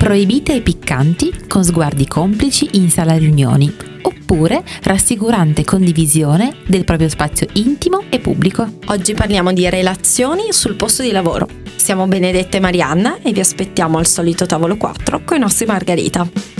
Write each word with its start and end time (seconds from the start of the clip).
proibite 0.00 0.54
e 0.54 0.60
piccanti 0.62 1.30
con 1.46 1.62
sguardi 1.62 2.06
complici 2.06 2.70
in 2.72 2.88
sala 2.88 3.18
riunioni, 3.18 3.70
oppure 4.00 4.64
rassicurante 4.84 5.62
condivisione 5.62 6.56
del 6.66 6.84
proprio 6.84 7.10
spazio 7.10 7.46
intimo 7.52 8.04
e 8.08 8.18
pubblico. 8.18 8.78
Oggi 8.86 9.12
parliamo 9.12 9.52
di 9.52 9.68
relazioni 9.68 10.54
sul 10.54 10.74
posto 10.74 11.02
di 11.02 11.10
lavoro. 11.10 11.46
Siamo 11.76 12.06
Benedetta 12.06 12.56
e 12.56 12.60
Marianna 12.60 13.18
e 13.20 13.32
vi 13.32 13.40
aspettiamo 13.40 13.98
al 13.98 14.06
solito 14.06 14.46
tavolo 14.46 14.78
4 14.78 15.20
con 15.22 15.36
i 15.36 15.40
nostri 15.40 15.66
Margherita. 15.66 16.59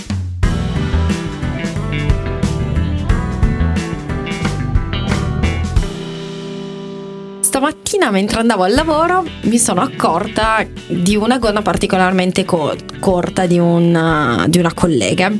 Stamattina 7.60 8.10
mentre 8.10 8.40
andavo 8.40 8.62
al 8.62 8.72
lavoro 8.72 9.22
mi 9.42 9.58
sono 9.58 9.82
accorta 9.82 10.66
di 10.86 11.14
una 11.14 11.36
gonna 11.36 11.60
particolarmente 11.60 12.46
co- 12.46 12.74
corta 13.00 13.44
di 13.44 13.58
una, 13.58 14.46
di 14.48 14.58
una 14.58 14.72
collega. 14.72 15.30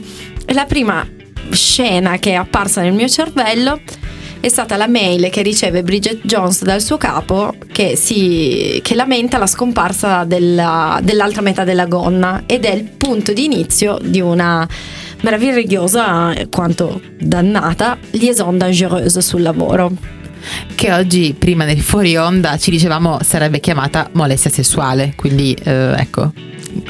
La 0.48 0.66
prima 0.66 1.02
scena 1.48 2.18
che 2.18 2.32
è 2.32 2.34
apparsa 2.34 2.82
nel 2.82 2.92
mio 2.92 3.08
cervello 3.08 3.80
è 4.38 4.48
stata 4.50 4.76
la 4.76 4.86
mail 4.86 5.30
che 5.30 5.40
riceve 5.40 5.82
Bridget 5.82 6.20
Jones 6.20 6.62
dal 6.62 6.82
suo 6.82 6.98
capo 6.98 7.54
che, 7.72 7.96
si, 7.96 8.80
che 8.82 8.94
lamenta 8.94 9.38
la 9.38 9.46
scomparsa 9.46 10.24
della, 10.24 11.00
dell'altra 11.02 11.40
metà 11.40 11.64
della 11.64 11.86
gonna 11.86 12.42
ed 12.44 12.66
è 12.66 12.72
il 12.74 12.84
punto 12.84 13.32
di 13.32 13.46
inizio 13.46 13.96
di 13.98 14.20
una 14.20 14.68
meravigliosa 15.22 16.34
quanto 16.50 17.00
dannata 17.18 17.96
liaison 18.10 18.58
dangereuse 18.58 19.22
sul 19.22 19.40
lavoro 19.40 20.18
che 20.74 20.92
oggi 20.92 21.34
prima 21.38 21.64
del 21.64 21.80
fuori 21.80 22.16
onda 22.16 22.56
ci 22.58 22.70
dicevamo 22.70 23.18
sarebbe 23.22 23.60
chiamata 23.60 24.08
molestia 24.12 24.50
sessuale. 24.50 25.12
Quindi 25.16 25.56
eh, 25.62 25.94
ecco 25.96 26.32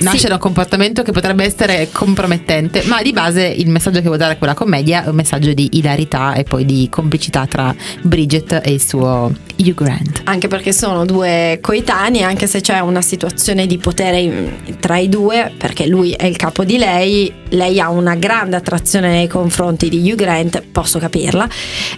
nasce 0.00 0.18
sì. 0.18 0.26
da 0.26 0.34
un 0.34 0.40
comportamento 0.40 1.02
che 1.02 1.12
potrebbe 1.12 1.44
essere 1.44 1.88
compromettente, 1.92 2.82
ma 2.86 3.02
di 3.02 3.12
base 3.12 3.46
il 3.46 3.68
messaggio 3.68 3.98
che 3.98 4.04
vuole 4.04 4.18
dare 4.18 4.38
quella 4.38 4.54
commedia 4.54 5.04
è 5.04 5.08
un 5.08 5.14
messaggio 5.14 5.52
di 5.52 5.68
ilarità 5.72 6.34
e 6.34 6.44
poi 6.44 6.64
di 6.64 6.88
complicità 6.90 7.46
tra 7.46 7.74
Bridget 8.02 8.60
e 8.62 8.72
il 8.72 8.82
suo 8.82 9.32
Hugh 9.56 9.74
Grant. 9.74 10.22
Anche 10.24 10.48
perché 10.48 10.72
sono 10.72 11.04
due 11.04 11.58
coetanei, 11.60 12.22
anche 12.22 12.46
se 12.46 12.60
c'è 12.60 12.80
una 12.80 13.02
situazione 13.02 13.66
di 13.66 13.78
potere 13.78 14.58
tra 14.80 14.98
i 14.98 15.08
due, 15.08 15.52
perché 15.56 15.86
lui 15.86 16.12
è 16.12 16.26
il 16.26 16.36
capo 16.36 16.64
di 16.64 16.78
lei, 16.78 17.32
lei 17.50 17.80
ha 17.80 17.90
una 17.90 18.14
grande 18.14 18.56
attrazione 18.56 19.08
nei 19.10 19.28
confronti 19.28 19.88
di 19.88 19.98
Hugh 19.98 20.16
Grant, 20.16 20.62
posso 20.70 20.98
capirla, 20.98 21.48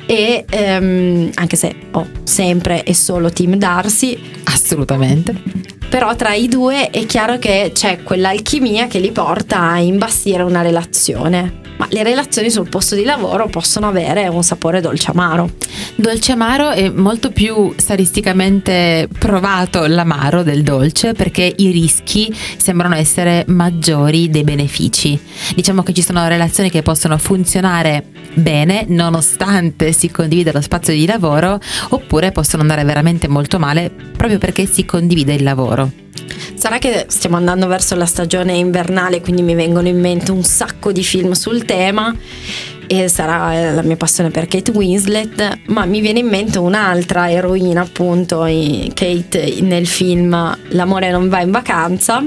e 0.06 0.44
ehm, 0.48 1.30
anche 1.34 1.56
se 1.56 1.74
ho 1.92 2.06
sempre 2.24 2.82
e 2.84 2.94
solo 2.94 3.30
Team 3.30 3.56
Darcy. 3.56 4.18
Assolutamente 4.44 5.61
però 5.92 6.16
tra 6.16 6.32
i 6.32 6.48
due 6.48 6.88
è 6.88 7.04
chiaro 7.04 7.36
che 7.36 7.72
c'è 7.74 8.02
quell'alchimia 8.02 8.86
che 8.86 8.98
li 8.98 9.12
porta 9.12 9.60
a 9.60 9.78
imbastire 9.78 10.42
una 10.42 10.62
relazione. 10.62 11.61
Ma 11.82 11.88
le 11.90 12.04
relazioni 12.04 12.48
sul 12.48 12.68
posto 12.68 12.94
di 12.94 13.02
lavoro 13.02 13.48
possono 13.48 13.88
avere 13.88 14.28
un 14.28 14.44
sapore 14.44 14.80
dolce 14.80 15.10
amaro. 15.10 15.50
Dolce 15.96 16.30
amaro 16.30 16.70
è 16.70 16.88
molto 16.90 17.32
più 17.32 17.74
statisticamente 17.76 19.08
provato 19.18 19.84
l'amaro 19.88 20.44
del 20.44 20.62
dolce 20.62 21.12
perché 21.12 21.52
i 21.56 21.72
rischi 21.72 22.32
sembrano 22.56 22.94
essere 22.94 23.42
maggiori 23.48 24.30
dei 24.30 24.44
benefici. 24.44 25.18
Diciamo 25.56 25.82
che 25.82 25.92
ci 25.92 26.02
sono 26.02 26.28
relazioni 26.28 26.70
che 26.70 26.82
possono 26.82 27.18
funzionare 27.18 28.04
bene 28.34 28.84
nonostante 28.86 29.90
si 29.90 30.08
condivida 30.08 30.52
lo 30.52 30.60
spazio 30.60 30.94
di 30.94 31.04
lavoro 31.04 31.58
oppure 31.88 32.30
possono 32.30 32.62
andare 32.62 32.84
veramente 32.84 33.26
molto 33.26 33.58
male 33.58 33.90
proprio 33.90 34.38
perché 34.38 34.66
si 34.66 34.84
condivide 34.84 35.34
il 35.34 35.42
lavoro. 35.42 35.90
Sarà 36.54 36.78
che 36.78 37.06
stiamo 37.08 37.36
andando 37.36 37.66
verso 37.66 37.94
la 37.94 38.06
stagione 38.06 38.52
invernale, 38.54 39.20
quindi 39.20 39.42
mi 39.42 39.54
vengono 39.54 39.88
in 39.88 39.98
mente 39.98 40.30
un 40.30 40.44
sacco 40.44 40.92
di 40.92 41.02
film 41.02 41.32
sul 41.32 41.64
tema 41.64 42.14
e 42.86 43.08
sarà 43.08 43.54
eh, 43.54 43.74
la 43.74 43.82
mia 43.82 43.96
passione 43.96 44.30
per 44.30 44.46
Kate 44.46 44.70
Winslet, 44.70 45.60
ma 45.66 45.84
mi 45.86 46.00
viene 46.00 46.20
in 46.20 46.28
mente 46.28 46.58
un'altra 46.58 47.30
eroina 47.30 47.80
appunto, 47.80 48.40
Kate 48.40 49.60
nel 49.60 49.86
film 49.86 50.56
L'amore 50.68 51.10
non 51.10 51.28
va 51.28 51.40
in 51.40 51.50
vacanza 51.50 52.22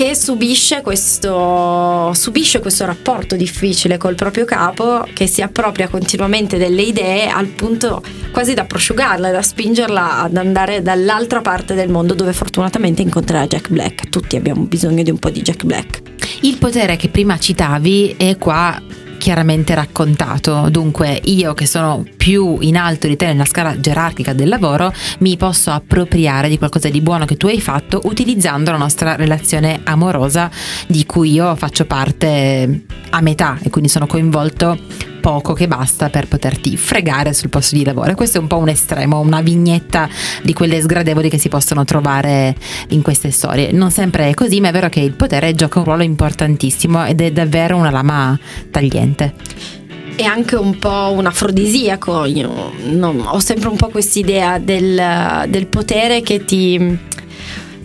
che 0.00 0.14
subisce 0.14 0.80
questo, 0.80 2.14
subisce 2.14 2.60
questo 2.60 2.86
rapporto 2.86 3.36
difficile 3.36 3.98
col 3.98 4.14
proprio 4.14 4.46
capo 4.46 5.06
che 5.12 5.26
si 5.26 5.42
appropria 5.42 5.88
continuamente 5.88 6.56
delle 6.56 6.80
idee 6.80 7.28
al 7.28 7.48
punto 7.48 8.02
quasi 8.32 8.54
da 8.54 8.64
prosciugarla, 8.64 9.30
da 9.30 9.42
spingerla 9.42 10.20
ad 10.20 10.38
andare 10.38 10.80
dall'altra 10.80 11.42
parte 11.42 11.74
del 11.74 11.90
mondo 11.90 12.14
dove 12.14 12.32
fortunatamente 12.32 13.02
incontrerà 13.02 13.46
Jack 13.46 13.68
Black. 13.68 14.08
Tutti 14.08 14.36
abbiamo 14.36 14.62
bisogno 14.62 15.02
di 15.02 15.10
un 15.10 15.18
po' 15.18 15.28
di 15.28 15.42
Jack 15.42 15.64
Black. 15.64 16.00
Il 16.40 16.56
potere 16.56 16.96
che 16.96 17.10
prima 17.10 17.38
citavi 17.38 18.14
è 18.16 18.38
qua 18.38 18.80
chiaramente 19.20 19.74
raccontato. 19.74 20.70
Dunque, 20.70 21.20
io 21.24 21.52
che 21.52 21.66
sono 21.66 22.04
più 22.16 22.56
in 22.60 22.78
alto 22.78 23.06
di 23.06 23.16
te 23.16 23.26
nella 23.26 23.44
scala 23.44 23.78
gerarchica 23.78 24.32
del 24.32 24.48
lavoro, 24.48 24.92
mi 25.18 25.36
posso 25.36 25.70
appropriare 25.70 26.48
di 26.48 26.56
qualcosa 26.56 26.88
di 26.88 27.02
buono 27.02 27.26
che 27.26 27.36
tu 27.36 27.46
hai 27.46 27.60
fatto 27.60 28.00
utilizzando 28.04 28.70
la 28.70 28.78
nostra 28.78 29.16
relazione 29.16 29.80
amorosa 29.84 30.50
di 30.86 31.04
cui 31.04 31.32
io 31.32 31.54
faccio 31.54 31.84
parte 31.84 32.84
a 33.10 33.20
metà 33.20 33.58
e 33.62 33.68
quindi 33.68 33.90
sono 33.90 34.06
coinvolto 34.06 34.78
poco 35.20 35.52
che 35.52 35.68
basta 35.68 36.10
per 36.10 36.26
poterti 36.26 36.76
fregare 36.76 37.32
sul 37.32 37.48
posto 37.48 37.76
di 37.76 37.84
lavoro. 37.84 38.14
questo 38.14 38.38
è 38.38 38.40
un 38.40 38.46
po' 38.46 38.56
un 38.56 38.68
estremo, 38.68 39.20
una 39.20 39.40
vignetta 39.40 40.08
di 40.42 40.52
quelle 40.52 40.80
sgradevoli 40.80 41.28
che 41.28 41.38
si 41.38 41.48
possono 41.48 41.84
trovare 41.84 42.54
in 42.88 43.02
queste 43.02 43.30
storie. 43.30 43.72
Non 43.72 43.90
sempre 43.90 44.30
è 44.30 44.34
così, 44.34 44.60
ma 44.60 44.68
è 44.68 44.72
vero 44.72 44.88
che 44.88 45.00
il 45.00 45.12
potere 45.12 45.54
gioca 45.54 45.78
un 45.78 45.84
ruolo 45.84 46.02
importantissimo 46.02 47.04
ed 47.04 47.20
è 47.20 47.30
davvero 47.30 47.76
una 47.76 47.90
lama 47.90 48.38
tagliente 48.70 49.78
è 50.16 50.24
anche 50.24 50.54
un 50.54 50.78
po' 50.78 51.12
un 51.16 51.24
afrodisiaco. 51.24 52.26
Io 52.26 52.72
non, 52.90 53.24
ho 53.26 53.38
sempre 53.38 53.70
un 53.70 53.76
po' 53.76 53.88
quest'idea 53.88 54.58
del, 54.58 55.46
del 55.48 55.66
potere 55.66 56.20
che 56.20 56.44
ti, 56.44 56.98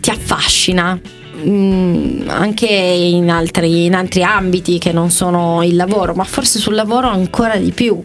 ti 0.01 0.09
affascina 0.09 0.99
mh, 1.45 2.25
anche 2.27 2.67
in 2.67 3.29
altri, 3.29 3.85
in 3.85 3.95
altri 3.95 4.23
ambiti 4.23 4.77
che 4.77 4.91
non 4.91 5.11
sono 5.11 5.63
il 5.63 5.75
lavoro, 5.75 6.13
ma 6.13 6.23
forse 6.23 6.59
sul 6.59 6.75
lavoro 6.75 7.07
ancora 7.07 7.57
di 7.57 7.71
più. 7.71 8.01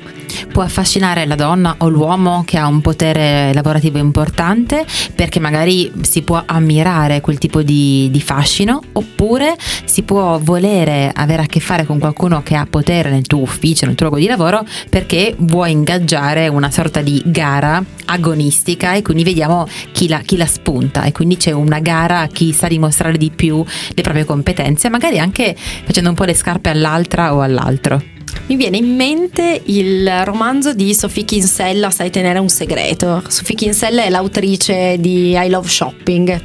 Può 0.53 0.63
affascinare 0.63 1.27
la 1.27 1.35
donna 1.35 1.75
o 1.79 1.89
l'uomo 1.89 2.43
che 2.45 2.59
ha 2.59 2.67
un 2.67 2.81
potere 2.81 3.53
lavorativo 3.53 3.99
importante 3.99 4.85
perché 5.15 5.41
magari 5.41 5.91
si 6.03 6.23
può 6.23 6.43
ammirare 6.45 7.21
quel 7.21 7.39
tipo 7.39 7.63
di, 7.63 8.09
di 8.11 8.21
fascino 8.21 8.81
oppure 8.93 9.57
si 9.85 10.03
può 10.03 10.39
volere 10.39 11.11
avere 11.15 11.43
a 11.43 11.47
che 11.47 11.61
fare 11.61 11.85
con 11.85 11.99
qualcuno 11.99 12.43
che 12.43 12.55
ha 12.55 12.67
potere 12.69 13.11
nel 13.11 13.27
tuo 13.27 13.41
ufficio, 13.41 13.87
nel 13.87 13.95
tuo 13.95 14.07
luogo 14.07 14.21
di 14.21 14.29
lavoro 14.29 14.65
perché 14.89 15.35
vuoi 15.39 15.73
ingaggiare 15.73 16.49
una 16.49 16.71
sorta 16.71 17.01
di 17.01 17.23
gara 17.27 17.83
agonistica 18.07 18.95
e 18.95 19.03
quindi 19.03 19.25
vediamo 19.25 19.67
chi 19.93 20.09
la, 20.09 20.19
chi 20.19 20.37
la 20.37 20.47
spunta 20.47 21.05
e 21.05 21.13
quindi 21.13 21.37
c'è 21.37 21.53
una 21.53 21.81
gara 21.81 22.21
a 22.21 22.27
chi 22.27 22.53
sa 22.53 22.67
dimostrare 22.67 23.17
di 23.17 23.30
più 23.35 23.65
le 23.95 24.03
proprie 24.03 24.25
competenze, 24.25 24.89
magari 24.89 25.19
anche 25.19 25.57
facendo 25.85 26.11
un 26.11 26.17
po' 26.17 26.25
le 26.25 26.35
scarpe 26.35 26.71
all'altra 26.71 27.35
o 27.35 27.41
all'altro. 27.41 28.03
Mi 28.47 28.57
viene 28.57 28.77
in 28.77 28.95
mente 28.95 29.63
il 29.67 30.25
romanzo 30.25 30.73
di 30.73 30.95
Sophie 30.95 31.25
Kinsella, 31.25 31.91
Sai 31.91 32.11
tenere 32.11 32.39
un 32.39 32.49
segreto. 32.49 33.23
Sophie 33.29 33.55
Kinsella 33.55 34.05
è 34.05 34.11
l'autrice 34.11 34.97
di 34.99 35.37
I 35.37 35.49
Love 35.49 35.69
Shopping 35.69 36.43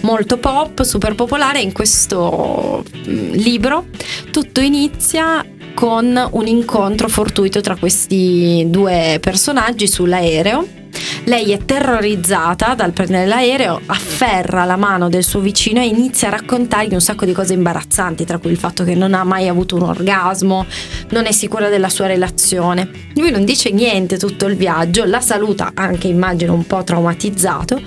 molto 0.00 0.36
pop, 0.38 0.82
super 0.82 1.14
popolare. 1.14 1.60
In 1.60 1.72
questo 1.72 2.84
mm, 3.08 3.32
libro 3.32 3.86
tutto 4.30 4.60
inizia 4.60 5.44
con 5.74 6.28
un 6.30 6.46
incontro 6.46 7.08
fortuito 7.08 7.60
tra 7.60 7.74
questi 7.76 8.64
due 8.68 9.18
personaggi 9.20 9.88
sull'aereo 9.88 10.82
lei 11.24 11.52
è 11.52 11.58
terrorizzata 11.64 12.74
dal 12.74 12.92
prendere 12.92 13.26
l'aereo, 13.26 13.80
afferra 13.86 14.64
la 14.64 14.76
mano 14.76 15.08
del 15.08 15.24
suo 15.24 15.40
vicino 15.40 15.80
e 15.80 15.86
inizia 15.86 16.28
a 16.28 16.32
raccontargli 16.32 16.92
un 16.92 17.00
sacco 17.00 17.24
di 17.24 17.32
cose 17.32 17.54
imbarazzanti, 17.54 18.24
tra 18.24 18.38
cui 18.38 18.50
il 18.50 18.58
fatto 18.58 18.84
che 18.84 18.94
non 18.94 19.14
ha 19.14 19.24
mai 19.24 19.48
avuto 19.48 19.76
un 19.76 19.82
orgasmo, 19.82 20.66
non 21.10 21.24
è 21.24 21.32
sicura 21.32 21.68
della 21.68 21.88
sua 21.88 22.06
relazione. 22.06 22.90
Lui 23.14 23.30
non 23.30 23.44
dice 23.44 23.70
niente 23.70 24.18
tutto 24.18 24.46
il 24.46 24.56
viaggio, 24.56 25.04
la 25.04 25.20
saluta 25.20 25.72
anche 25.74 26.08
immagino 26.08 26.52
un 26.52 26.66
po' 26.66 26.84
traumatizzato 26.84 27.80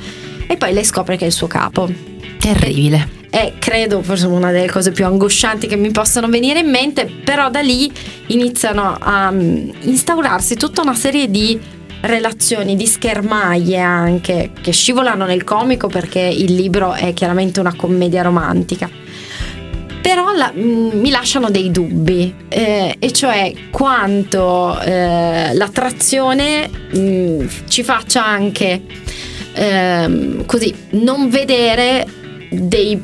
e 0.48 0.58
poi 0.58 0.74
lei 0.74 0.84
scopre 0.84 1.16
che 1.16 1.26
è 1.26 1.28
il 1.28 1.34
suo 1.34 1.48
capo. 1.48 1.88
Terribile 2.40 3.16
è 3.30 3.54
credo 3.60 4.02
forse 4.02 4.26
una 4.26 4.52
delle 4.52 4.70
cose 4.70 4.92
più 4.92 5.06
angoscianti 5.06 5.68
che 5.68 5.76
mi 5.76 5.92
possono 5.92 6.28
venire 6.28 6.60
in 6.60 6.70
mente, 6.70 7.06
però 7.06 7.50
da 7.50 7.60
lì 7.60 7.92
iniziano 8.28 8.98
a 9.00 9.30
mm, 9.32 9.70
instaurarsi 9.82 10.56
tutta 10.56 10.82
una 10.82 10.96
serie 10.96 11.30
di 11.30 11.60
relazioni 12.02 12.76
di 12.76 12.86
schermaglie 12.86 13.80
anche 13.80 14.52
che 14.62 14.72
scivolano 14.72 15.26
nel 15.26 15.44
comico 15.44 15.88
perché 15.88 16.20
il 16.20 16.54
libro 16.54 16.94
è 16.94 17.14
chiaramente 17.14 17.60
una 17.60 17.76
commedia 17.76 18.22
romantica 18.22 18.90
però 20.08 20.34
la, 20.34 20.54
mm, 20.56 21.02
mi 21.02 21.10
lasciano 21.10 21.50
dei 21.50 21.70
dubbi, 21.70 22.34
eh, 22.48 22.96
e 22.98 23.12
cioè 23.12 23.52
quanto 23.72 24.80
eh, 24.80 25.54
l'attrazione 25.54 26.70
mh, 26.70 26.98
mm, 26.98 27.48
ci 27.68 27.84
faccia 27.84 28.26
anche 28.26 28.84
eh, 29.52 30.44
così 30.46 30.74
non 30.92 31.30
vedere 31.30 32.08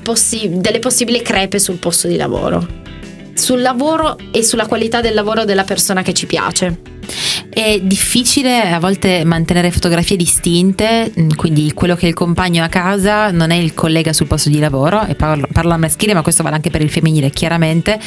possi- 0.01 0.49
delle 0.53 0.79
possibili 0.79 1.21
crepe 1.21 1.59
sul 1.59 1.75
posto 1.75 2.07
di 2.07 2.15
lavoro 2.15 2.81
sul 3.33 3.61
lavoro 3.61 4.17
e 4.31 4.43
sulla 4.43 4.67
qualità 4.67 5.01
del 5.01 5.13
lavoro 5.13 5.43
della 5.43 5.63
persona 5.63 6.01
che 6.03 6.13
ci 6.13 6.25
piace. 6.25 6.92
È 7.53 7.79
difficile 7.81 8.71
a 8.71 8.79
volte 8.79 9.23
mantenere 9.23 9.69
fotografie 9.69 10.17
distinte, 10.17 11.11
mm, 11.17 11.29
quindi 11.35 11.71
quello 11.73 11.95
che 11.95 12.05
è 12.05 12.09
il 12.09 12.15
compagno 12.15 12.63
a 12.63 12.67
casa 12.67 13.29
non 13.29 13.51
è 13.51 13.55
il 13.55 13.75
collega 13.75 14.11
sul 14.11 14.25
posto 14.25 14.49
di 14.49 14.57
lavoro, 14.57 15.05
e 15.05 15.13
parlo, 15.13 15.47
parlo 15.51 15.73
al 15.73 15.79
maschile, 15.79 16.15
ma 16.15 16.23
questo 16.23 16.41
vale 16.41 16.55
anche 16.55 16.71
per 16.71 16.81
il 16.81 16.89
femminile 16.89 17.29
chiaramente 17.29 17.99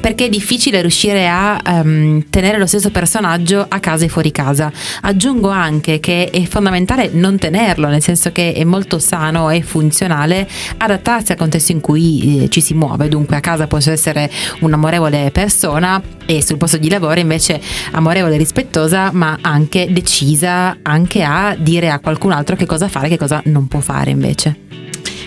perché 0.00 0.26
è 0.26 0.28
difficile 0.28 0.80
riuscire 0.80 1.28
a 1.28 1.60
um, 1.66 2.24
tenere 2.30 2.58
lo 2.58 2.66
stesso 2.66 2.90
personaggio 2.90 3.64
a 3.68 3.80
casa 3.80 4.04
e 4.04 4.08
fuori 4.08 4.30
casa. 4.32 4.70
Aggiungo 5.02 5.48
anche 5.48 6.00
che 6.00 6.30
è 6.30 6.44
fondamentale 6.44 7.10
non 7.12 7.38
tenerlo, 7.38 7.88
nel 7.88 8.02
senso 8.02 8.32
che 8.32 8.52
è 8.52 8.64
molto 8.64 8.98
sano 8.98 9.50
e 9.50 9.62
funzionale 9.62 10.48
adattarsi 10.76 11.32
al 11.32 11.38
contesto 11.38 11.72
in 11.72 11.80
cui 11.80 12.44
eh, 12.44 12.48
ci 12.48 12.60
si 12.60 12.74
muove. 12.74 13.08
Dunque 13.08 13.36
a 13.36 13.40
casa 13.40 13.66
posso 13.66 13.90
essere 13.90 14.30
un'amorevole 14.60 15.30
persona 15.30 16.00
e 16.26 16.42
sul 16.42 16.58
posto 16.58 16.76
di 16.76 16.88
lavoro 16.88 17.18
invece 17.18 17.60
amorevole 17.92 18.34
e 18.34 18.38
rispettosa, 18.38 19.10
ma 19.12 19.38
anche 19.40 19.88
decisa 19.90 20.78
anche 20.82 21.22
a 21.22 21.56
dire 21.58 21.90
a 21.90 21.98
qualcun 21.98 22.32
altro 22.32 22.56
che 22.56 22.66
cosa 22.66 22.88
fare 22.88 23.06
e 23.06 23.10
che 23.10 23.18
cosa 23.18 23.40
non 23.46 23.66
può 23.66 23.80
fare 23.80 24.10
invece. 24.10 24.66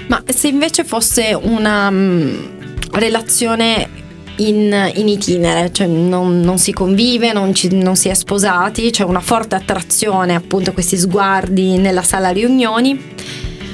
Ma 0.08 0.22
se 0.26 0.48
invece 0.50 0.84
fosse 0.84 1.38
una 1.42 1.88
um, 1.88 2.60
relazione 2.92 3.91
in, 4.38 4.92
in 4.96 5.08
itinere, 5.08 5.72
cioè 5.72 5.88
non, 5.88 6.40
non, 6.40 6.58
si 6.58 6.72
convive, 6.74 7.34
non, 7.34 7.54
ci, 7.54 7.76
non 7.76 7.96
si 7.96 8.10
è 8.10 8.14
sposati, 8.14 8.90
c'è 8.90 9.04
una 9.04 9.20
forte 9.20 9.56
attrazione, 9.56 10.36
appunto 10.36 10.74
questi 10.74 10.98
sguardi 10.98 11.78
nella 11.78 12.04
sala 12.04 12.30
riunioni. 12.30 13.10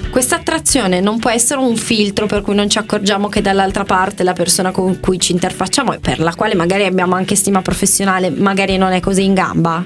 Questa 0.10 0.38
attrazione 0.38 1.00
non 1.00 1.20
può 1.20 1.30
essere 1.30 1.60
un 1.60 1.76
filtro 1.76 2.26
per 2.26 2.42
cui 2.42 2.56
non 2.56 2.70
ci 2.70 2.78
accorgiamo 2.78 3.28
che 3.28 3.42
dall'altra 3.42 3.84
parte 3.84 4.24
la 4.24 4.34
persona 4.34 4.72
con 4.72 5.00
cui 5.00 5.20
ci 5.20 5.32
interfacciamo 5.34 5.94
e 5.94 6.00
per 6.00 6.20
la 6.20 6.34
quale 6.34 6.56
magari 6.56 6.86
abbiamo 6.86 7.16
anche 7.16 7.36
stima 7.36 7.62
professionale 7.62 8.30
magari 8.32 8.78
non 8.78 8.94
è 8.94 9.00
così 9.00 9.26
in 9.26 9.34
gamba? 9.34 9.86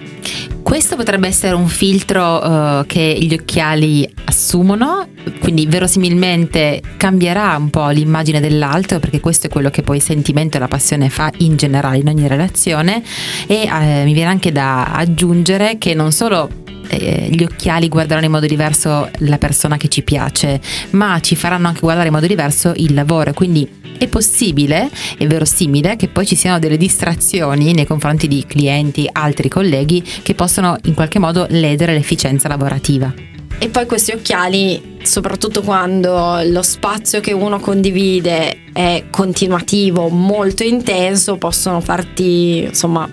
Questo 0.61 0.95
potrebbe 0.95 1.27
essere 1.27 1.53
un 1.53 1.67
filtro 1.67 2.37
uh, 2.37 2.85
che 2.85 3.17
gli 3.19 3.33
occhiali 3.33 4.09
assumono, 4.41 5.07
quindi 5.39 5.67
verosimilmente 5.67 6.81
cambierà 6.97 7.55
un 7.55 7.69
po' 7.69 7.89
l'immagine 7.89 8.39
dell'altro, 8.39 8.97
perché 8.97 9.19
questo 9.19 9.45
è 9.45 9.49
quello 9.51 9.69
che 9.69 9.83
poi 9.83 9.97
il 9.97 10.01
sentimento 10.01 10.57
e 10.57 10.59
la 10.59 10.67
passione 10.67 11.09
fa 11.09 11.31
in 11.37 11.57
generale 11.57 11.99
in 11.99 12.07
ogni 12.07 12.27
relazione 12.27 13.03
e 13.45 13.69
uh, 13.71 14.03
mi 14.03 14.13
viene 14.13 14.31
anche 14.31 14.51
da 14.51 14.85
aggiungere 14.85 15.77
che 15.77 15.93
non 15.93 16.11
solo 16.11 16.49
eh, 16.87 17.29
gli 17.31 17.43
occhiali 17.43 17.87
guarderanno 17.87 18.25
in 18.25 18.31
modo 18.31 18.47
diverso 18.47 19.07
la 19.19 19.37
persona 19.37 19.77
che 19.77 19.89
ci 19.89 20.01
piace, 20.01 20.59
ma 20.91 21.19
ci 21.21 21.35
faranno 21.35 21.67
anche 21.67 21.81
guardare 21.81 22.07
in 22.07 22.13
modo 22.13 22.25
diverso 22.25 22.73
il 22.75 22.95
lavoro. 22.95 23.33
Quindi 23.33 23.69
è 23.99 24.07
possibile, 24.07 24.89
è 25.19 25.27
verosimile 25.27 25.95
che 25.95 26.07
poi 26.07 26.25
ci 26.25 26.35
siano 26.35 26.57
delle 26.57 26.77
distrazioni 26.77 27.73
nei 27.73 27.85
confronti 27.85 28.27
di 28.27 28.43
clienti, 28.47 29.07
altri 29.11 29.47
colleghi 29.49 30.03
che 30.23 30.33
possono 30.33 30.75
in 30.85 30.95
qualche 30.95 31.19
modo 31.19 31.45
ledere 31.47 31.93
l'efficienza 31.93 32.47
lavorativa. 32.47 33.29
E 33.63 33.69
poi 33.69 33.85
questi 33.85 34.11
occhiali, 34.11 34.97
soprattutto 35.03 35.61
quando 35.61 36.39
lo 36.45 36.63
spazio 36.63 37.19
che 37.19 37.31
uno 37.31 37.59
condivide 37.59 38.63
è 38.73 39.03
continuativo, 39.11 40.07
molto 40.07 40.63
intenso, 40.63 41.37
possono 41.37 41.79
farti, 41.79 42.63
insomma, 42.63 43.07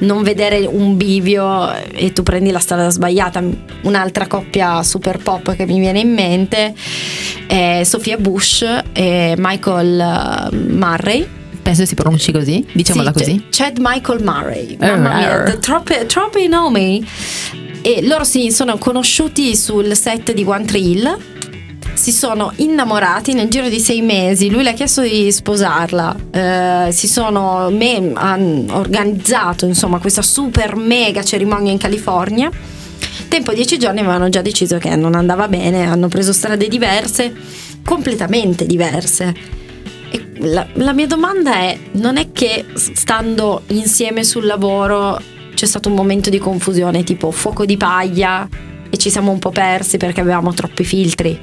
non 0.00 0.22
vedere 0.22 0.66
un 0.66 0.98
bivio 0.98 1.72
e 1.72 2.12
tu 2.12 2.22
prendi 2.22 2.50
la 2.50 2.58
strada 2.58 2.90
sbagliata. 2.90 3.42
Un'altra 3.84 4.26
coppia 4.26 4.82
super 4.82 5.16
pop 5.16 5.56
che 5.56 5.64
mi 5.64 5.78
viene 5.78 6.00
in 6.00 6.12
mente 6.12 6.74
è 7.46 7.80
Sofia 7.82 8.18
Bush 8.18 8.66
e 8.92 9.34
Michael 9.38 10.50
uh, 10.52 10.54
Murray 10.74 11.26
penso 11.62 11.84
si 11.84 11.96
pronunci 11.96 12.30
così, 12.30 12.64
diciamola 12.70 13.12
sì, 13.12 13.18
così. 13.18 13.46
Chad 13.50 13.78
Michael 13.80 14.22
Murray, 14.22 14.76
mamma 14.78 15.16
mia, 15.16 15.56
troppi, 15.58 15.94
troppi 16.06 16.46
nomi. 16.46 17.04
E 17.82 18.06
loro 18.06 18.24
si 18.24 18.50
sono 18.50 18.78
conosciuti 18.78 19.54
sul 19.54 19.94
set 19.96 20.32
di 20.32 20.42
One 20.44 20.64
Tree 20.64 21.34
si 21.96 22.12
sono 22.12 22.52
innamorati 22.56 23.32
nel 23.32 23.48
giro 23.48 23.68
di 23.68 23.80
sei 23.80 24.02
mesi. 24.02 24.50
Lui 24.50 24.62
le 24.62 24.70
ha 24.70 24.74
chiesto 24.74 25.00
di 25.00 25.32
sposarla. 25.32 26.16
Eh, 26.30 26.92
si 26.92 27.08
sono 27.08 27.70
me- 27.70 28.12
hanno 28.14 28.76
organizzato 28.76 29.66
insomma 29.66 29.98
questa 29.98 30.22
super 30.22 30.76
mega 30.76 31.24
cerimonia 31.24 31.72
in 31.72 31.78
California. 31.78 32.50
Tempo 33.28 33.52
dieci 33.52 33.78
giorni 33.78 34.00
avevano 34.00 34.28
già 34.28 34.42
deciso 34.42 34.78
che 34.78 34.94
non 34.94 35.14
andava 35.14 35.48
bene, 35.48 35.86
hanno 35.86 36.08
preso 36.08 36.32
strade 36.32 36.68
diverse, 36.68 37.34
completamente 37.84 38.66
diverse. 38.66 39.34
La, 40.38 40.66
la 40.74 40.92
mia 40.92 41.06
domanda 41.06 41.54
è: 41.54 41.78
non 41.92 42.18
è 42.18 42.30
che 42.30 42.66
stando 42.74 43.62
insieme 43.68 44.22
sul 44.22 44.44
lavoro 44.44 45.18
c'è 45.56 45.64
stato 45.64 45.88
un 45.88 45.94
momento 45.94 46.28
di 46.28 46.38
confusione, 46.38 47.02
tipo 47.02 47.30
fuoco 47.30 47.64
di 47.64 47.78
paglia, 47.78 48.46
e 48.96 48.98
ci 48.98 49.10
siamo 49.10 49.30
un 49.30 49.38
po' 49.38 49.50
persi 49.50 49.98
perché 49.98 50.20
avevamo 50.20 50.52
troppi 50.52 50.84
filtri? 50.84 51.38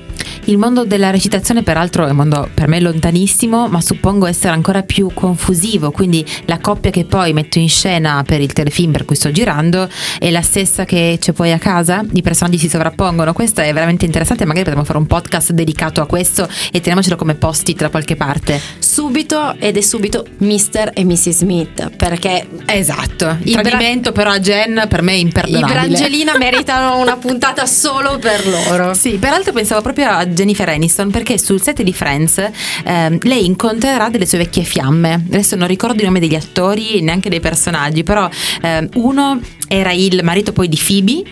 Il 0.45 0.57
mondo 0.57 0.83
della 0.83 1.09
recitazione 1.09 1.63
peraltro 1.63 2.05
è 2.05 2.09
un 2.09 2.17
mondo 2.17 2.49
per 2.53 2.67
me 2.67 2.81
lontanissimo, 2.81 3.67
ma 3.69 3.79
suppongo 3.79 4.25
essere 4.25 4.53
ancora 4.53 4.81
più 4.81 5.09
confusivo, 5.13 5.91
quindi 5.91 6.25
la 6.45 6.59
coppia 6.59 6.91
che 6.91 7.05
poi 7.05 7.31
metto 7.31 7.59
in 7.59 7.69
scena 7.69 8.23
per 8.25 8.41
il 8.41 8.51
telefilm 8.51 8.91
per 8.91 9.05
cui 9.05 9.15
sto 9.15 9.31
girando 9.31 9.87
è 10.19 10.29
la 10.31 10.41
stessa 10.41 10.83
che 10.83 11.17
c'è 11.19 11.31
poi 11.31 11.53
a 11.53 11.59
casa, 11.59 12.03
i 12.13 12.21
personaggi 12.21 12.57
si 12.57 12.67
sovrappongono, 12.67 13.31
questo 13.31 13.61
è 13.61 13.71
veramente 13.71 14.05
interessante, 14.05 14.43
magari 14.43 14.65
potremmo 14.65 14.85
fare 14.85 14.97
un 14.97 15.07
podcast 15.07 15.51
dedicato 15.51 16.01
a 16.01 16.05
questo 16.05 16.47
e 16.71 16.79
teniamocelo 16.79 17.15
come 17.15 17.35
posti 17.35 17.73
da 17.73 17.89
qualche 17.89 18.17
parte. 18.17 18.59
Subito 18.79 19.55
ed 19.59 19.77
è 19.77 19.81
subito 19.81 20.25
Mr. 20.39 20.91
e 20.93 21.05
Mrs. 21.05 21.29
Smith, 21.29 21.95
perché 21.95 22.47
esatto, 22.65 23.37
il 23.43 23.53
tradimento 23.53 24.11
bra- 24.11 24.23
però 24.23 24.31
a 24.31 24.39
Jen 24.39 24.85
per 24.89 25.01
me 25.03 25.13
è 25.13 25.17
imperdonabile. 25.17 25.71
I 25.71 25.87
Brangelina 25.87 26.37
meritano 26.37 26.99
una 26.99 27.15
puntata 27.15 27.42
solo 27.65 28.17
per 28.19 28.47
loro. 28.47 28.93
Sì, 28.93 29.17
peraltro 29.17 29.51
pensavo 29.51 29.81
proprio 29.81 30.09
a 30.09 30.25
Jennifer 30.25 30.69
Aniston 30.69 31.11
perché 31.11 31.37
sul 31.37 31.61
set 31.61 31.81
di 31.81 31.93
Friends 31.93 32.37
eh, 32.37 33.17
lei 33.21 33.45
incontrerà 33.45 34.09
delle 34.09 34.25
sue 34.25 34.37
vecchie 34.37 34.63
fiamme. 34.63 35.13
Adesso 35.13 35.55
non 35.55 35.67
ricordo 35.67 36.01
i 36.01 36.05
nomi 36.05 36.19
degli 36.19 36.35
attori, 36.35 37.01
neanche 37.01 37.29
dei 37.29 37.39
personaggi, 37.39 38.03
però 38.03 38.29
eh, 38.61 38.87
uno 38.95 39.39
era 39.67 39.91
il 39.91 40.21
marito 40.23 40.53
poi 40.53 40.69
di 40.69 40.79
Phoebe 40.81 41.23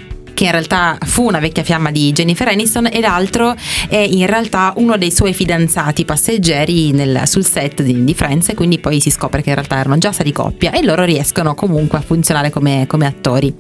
che 0.42 0.48
in 0.48 0.54
realtà 0.54 0.98
fu 1.06 1.28
una 1.28 1.38
vecchia 1.38 1.62
fiamma 1.62 1.92
di 1.92 2.12
Jennifer 2.14 2.48
Aniston 2.48 2.88
e 2.92 3.00
l'altro 3.00 3.56
è 3.88 3.98
in 3.98 4.26
realtà 4.26 4.74
uno 4.78 4.98
dei 4.98 5.12
suoi 5.12 5.36
fidanzati 5.36 6.04
passeggeri 6.04 6.94
nel, 6.94 7.28
sul 7.28 7.46
set 7.46 7.84
di, 7.84 8.04
di, 8.04 8.16
Friends 8.16 8.50
e 8.50 8.56
quindi 8.56 8.80
poi 8.80 9.00
si 9.00 9.12
scopre 9.12 9.44
che 9.44 9.50
in 9.50 9.56
realtà 9.56 9.78
erano 9.78 10.00
già 10.00 10.12
stati 10.12 10.32
coppia 10.32 10.72
e 10.72 10.84
loro 10.84 11.04
riescono 11.04 11.54
comunque 11.54 12.00
a 12.00 12.02
funzionare 12.02 12.50
come, 12.50 12.86
come 12.88 13.06
attori. 13.06 13.54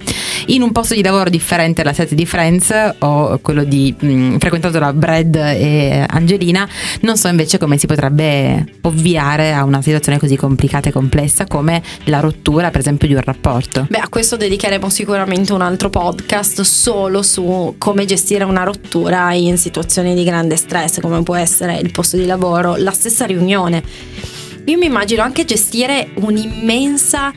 In 0.47 0.63
un 0.63 0.71
posto 0.71 0.95
di 0.95 1.03
lavoro 1.03 1.29
differente 1.29 1.83
dalla 1.83 1.93
set 1.93 2.15
di 2.15 2.25
Friends 2.25 2.73
o 2.97 3.37
quello 3.43 3.63
di, 3.63 3.93
mh, 3.95 4.37
frequentato 4.37 4.79
da 4.79 4.91
Brad 4.91 5.35
e 5.35 6.03
Angelina, 6.09 6.67
non 7.01 7.15
so 7.15 7.27
invece 7.27 7.59
come 7.59 7.77
si 7.77 7.85
potrebbe 7.85 8.65
ovviare 8.81 9.53
a 9.53 9.63
una 9.65 9.83
situazione 9.83 10.17
così 10.17 10.35
complicata 10.35 10.89
e 10.89 10.91
complessa 10.91 11.45
come 11.45 11.83
la 12.05 12.21
rottura 12.21 12.71
per 12.71 12.79
esempio 12.79 13.07
di 13.07 13.13
un 13.13 13.21
rapporto. 13.23 13.85
Beh, 13.87 13.99
a 13.99 14.09
questo 14.09 14.35
dedicheremo 14.35 14.89
sicuramente 14.89 15.53
un 15.53 15.61
altro 15.61 15.91
podcast 15.91 16.69
solo 16.71 17.21
su 17.21 17.75
come 17.77 18.05
gestire 18.05 18.45
una 18.45 18.63
rottura 18.63 19.33
in 19.33 19.57
situazioni 19.57 20.15
di 20.15 20.23
grande 20.23 20.55
stress, 20.55 21.01
come 21.01 21.21
può 21.21 21.35
essere 21.35 21.77
il 21.77 21.91
posto 21.91 22.15
di 22.15 22.25
lavoro, 22.25 22.77
la 22.77 22.91
stessa 22.91 23.25
riunione. 23.25 23.83
Io 24.65 24.77
mi 24.77 24.85
immagino 24.85 25.21
anche 25.21 25.43
gestire 25.43 26.11
un'immensa 26.15 27.33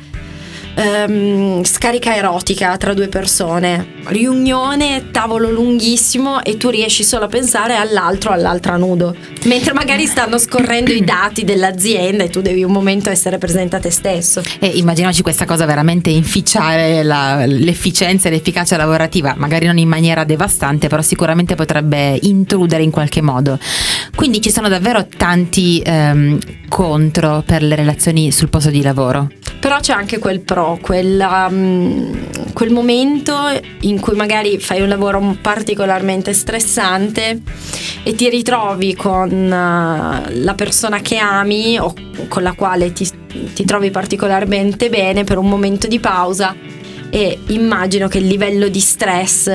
um, 0.77 1.63
scarica 1.65 2.15
erotica 2.15 2.77
tra 2.77 2.95
due 2.95 3.09
persone, 3.09 3.95
riunione, 4.07 5.11
tavolo 5.11 5.51
lunghissimo 5.51 6.43
e 6.43 6.57
tu 6.57 6.71
riesci 6.71 7.05
solo 7.05 7.25
a 7.25 7.29
pensare 7.29 7.77
all'altro, 7.77 8.33
all'altra 8.33 8.77
nudo, 8.77 9.15
mentre 9.45 9.73
magari 9.73 10.07
stanno 10.07 10.39
scorrendo 10.39 10.93
i 10.93 11.05
dati 11.05 11.45
dell'azienda 11.45 12.25
e 12.25 12.31
tu 12.31 12.41
devi 12.41 12.63
un 12.65 12.73
momento 12.73 13.11
essere 13.11 13.39
presente 13.39 13.77
a 13.77 13.81
te 13.81 13.91
stesso. 13.91 14.43
E 14.59 14.67
immaginaci 14.67 15.23
questa 15.23 15.45
cosa 15.45 15.65
veramente 15.67 16.11
inficiare 16.11 17.03
la, 17.03 17.45
l'efficienza 17.47 18.29
e 18.29 18.33
l'efficacia 18.33 18.77
lavorativa, 18.77 19.35
magari 19.37 19.67
non 19.67 19.79
in 19.79 19.89
maniera 19.89 20.25
devastante, 20.25 20.89
però 20.89 21.03
sicuramente 21.03 21.55
potrebbe 21.55 22.19
intrudere 22.23 22.83
in 22.83 22.91
qualche 22.91 23.23
modo. 23.23 23.59
Quindi 24.15 24.41
ci 24.41 24.51
sono 24.51 24.69
davvero 24.69 25.07
tanti 25.17 25.83
um, 25.87 26.39
contro 26.69 27.43
per 27.45 27.63
le 27.63 27.75
relazioni 27.75 28.31
sul 28.33 28.49
posto 28.49 28.71
di 28.71 28.83
lavoro. 28.83 29.29
Però 29.65 29.81
c'è 29.81 29.95
anche 29.95 30.19
quel 30.19 30.41
pro, 30.41 30.79
quella, 30.79 31.47
um, 31.51 32.53
quel 32.53 32.71
momento 32.71 33.35
in 33.81 33.99
cui 33.99 34.15
magari 34.15 34.59
fai 34.59 34.83
un 34.83 34.89
lavoro 34.89 35.39
particolarmente 35.41 36.35
stressante 36.35 37.41
e 38.03 38.15
ti 38.15 38.29
ritrovi 38.29 38.95
con 38.95 39.31
uh, 39.31 40.29
la 40.43 40.55
persona 40.55 41.01
che 41.01 41.17
ami 41.17 41.79
o 41.79 41.95
con 42.29 42.43
la 42.43 42.53
quale 42.53 42.93
ti, 42.93 43.09
ti 43.55 43.65
trovi 43.65 43.91
particolarmente 43.91 44.91
bene 44.91 45.25
per 45.25 45.39
un 45.39 45.49
momento 45.49 45.87
di 45.87 45.99
pausa 45.99 46.55
e 47.09 47.39
immagino 47.47 48.07
che 48.07 48.19
il 48.19 48.27
livello 48.27 48.69
di 48.69 48.81
stress 48.81 49.51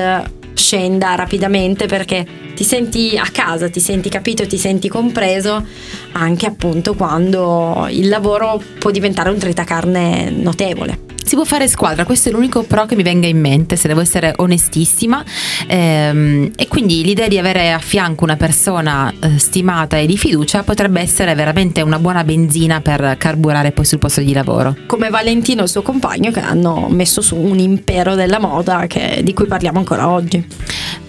scenda 0.60 1.14
rapidamente 1.14 1.86
perché 1.86 2.24
ti 2.54 2.62
senti 2.62 3.16
a 3.16 3.26
casa, 3.32 3.70
ti 3.70 3.80
senti 3.80 4.10
capito, 4.10 4.46
ti 4.46 4.58
senti 4.58 4.88
compreso 4.88 5.64
anche 6.12 6.46
appunto 6.46 6.94
quando 6.94 7.88
il 7.90 8.08
lavoro 8.08 8.62
può 8.78 8.90
diventare 8.90 9.30
un 9.30 9.38
tritacarne 9.38 10.30
notevole 10.30 11.09
si 11.22 11.34
può 11.34 11.44
fare 11.44 11.68
squadra, 11.68 12.04
questo 12.04 12.28
è 12.28 12.32
l'unico 12.32 12.62
pro 12.62 12.86
che 12.86 12.96
mi 12.96 13.02
venga 13.02 13.26
in 13.26 13.38
mente, 13.38 13.76
se 13.76 13.88
devo 13.88 14.00
essere 14.00 14.32
onestissima. 14.36 15.24
Ehm, 15.66 16.50
e 16.56 16.68
quindi 16.68 17.02
l'idea 17.04 17.28
di 17.28 17.38
avere 17.38 17.72
a 17.72 17.78
fianco 17.78 18.24
una 18.24 18.36
persona 18.36 19.12
eh, 19.20 19.38
stimata 19.38 19.96
e 19.96 20.06
di 20.06 20.16
fiducia 20.16 20.62
potrebbe 20.62 21.00
essere 21.00 21.34
veramente 21.34 21.82
una 21.82 21.98
buona 21.98 22.24
benzina 22.24 22.80
per 22.80 23.16
carburare 23.18 23.72
poi 23.72 23.84
sul 23.84 23.98
posto 23.98 24.20
di 24.20 24.32
lavoro. 24.32 24.76
Come 24.86 25.10
Valentino 25.10 25.60
e 25.60 25.64
il 25.64 25.70
suo 25.70 25.82
compagno 25.82 26.30
che 26.30 26.40
hanno 26.40 26.88
messo 26.90 27.20
su 27.20 27.36
un 27.36 27.58
impero 27.58 28.14
della 28.14 28.38
moda 28.38 28.86
che, 28.86 29.20
di 29.22 29.34
cui 29.34 29.46
parliamo 29.46 29.78
ancora 29.78 30.08
oggi. 30.08 30.44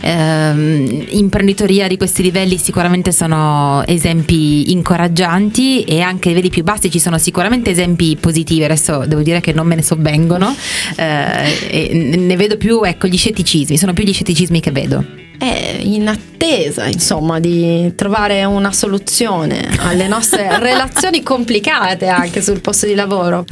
Ehm, 0.02 1.06
imprenditoria 1.10 1.88
di 1.88 1.98
questi 1.98 2.24
livelli 2.24 2.58
sicuramente 2.58 3.12
sono 3.12 3.84
esempi 3.86 4.72
incoraggianti 4.72 5.84
e 5.84 6.02
anche 6.02 6.30
ai 6.30 6.36
livelli 6.36 6.52
più 6.52 6.64
bassi 6.64 6.90
ci 6.90 7.00
sono 7.00 7.18
sicuramente 7.18 7.70
esempi 7.70 8.18
positivi. 8.20 8.64
Adesso 8.64 9.06
devo 9.06 9.22
dire 9.22 9.42
che 9.42 9.54
non 9.54 9.68
me 9.68 9.76
ne 9.76 9.84
so 9.84 9.96
avvengono 10.02 10.56
eh, 10.96 11.92
ne 11.94 12.36
vedo 12.36 12.58
più 12.58 12.82
ecco, 12.84 13.08
gli 13.08 13.18
scetticismi, 13.18 13.78
sono 13.78 13.94
più 13.94 14.04
gli 14.04 14.14
scetticismi 14.14 14.60
che 14.60 14.72
vedo. 14.72 15.20
È 15.38 15.80
in 15.80 16.08
attesa, 16.08 16.86
insomma, 16.86 17.40
di 17.40 17.94
trovare 17.96 18.44
una 18.44 18.72
soluzione 18.72 19.68
alle 19.80 20.08
nostre 20.08 20.48
relazioni 20.60 21.24
complicate 21.24 22.08
anche 22.08 22.44
sul 22.44 22.62
posto 22.62 22.86
di 22.86 22.94
lavoro 22.94 23.46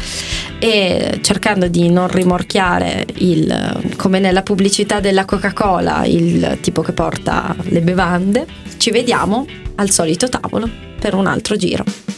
e 0.59 1.19
cercando 1.23 1.67
di 1.67 1.89
non 1.89 2.07
rimorchiare 2.07 3.05
il, 3.17 3.93
come 3.95 4.19
nella 4.19 4.43
pubblicità 4.43 4.99
della 4.99 5.25
Coca-Cola, 5.25 6.05
il 6.05 6.59
tipo 6.61 6.81
che 6.83 6.91
porta 6.91 7.55
le 7.63 7.81
bevande, 7.81 8.45
ci 8.77 8.91
vediamo 8.91 9.47
al 9.75 9.89
solito 9.89 10.29
tavolo 10.29 10.69
per 10.99 11.15
un 11.15 11.25
altro 11.25 11.55
giro. 11.55 12.08